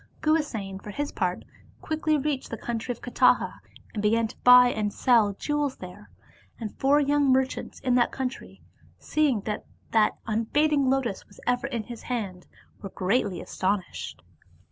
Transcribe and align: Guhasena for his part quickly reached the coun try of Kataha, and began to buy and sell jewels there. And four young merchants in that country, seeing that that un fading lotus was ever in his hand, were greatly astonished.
Guhasena 0.21 0.81
for 0.81 0.89
his 0.89 1.11
part 1.11 1.45
quickly 1.79 2.17
reached 2.17 2.49
the 2.49 2.57
coun 2.57 2.79
try 2.79 2.91
of 2.91 3.01
Kataha, 3.03 3.59
and 3.93 4.01
began 4.01 4.25
to 4.29 4.37
buy 4.39 4.69
and 4.69 4.91
sell 4.91 5.33
jewels 5.33 5.75
there. 5.75 6.09
And 6.59 6.73
four 6.79 6.99
young 6.99 7.31
merchants 7.31 7.79
in 7.81 7.93
that 7.93 8.11
country, 8.11 8.63
seeing 8.97 9.41
that 9.41 9.67
that 9.91 10.17
un 10.25 10.47
fading 10.47 10.89
lotus 10.89 11.27
was 11.27 11.39
ever 11.45 11.67
in 11.67 11.83
his 11.83 12.01
hand, 12.01 12.47
were 12.81 12.89
greatly 12.89 13.41
astonished. 13.41 14.23